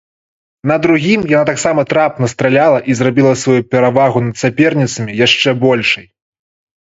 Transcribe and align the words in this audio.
На 0.69 0.75
другім 0.85 1.25
яна 1.31 1.45
таксама 1.49 1.81
трапна 1.91 2.29
страляла 2.33 2.79
і 2.93 2.95
зрабіла 3.01 3.33
сваю 3.41 3.61
перавагу 3.75 4.23
над 4.27 4.35
саперніцамі 4.45 5.11
яшчэ 5.25 5.49
большай. 5.65 6.05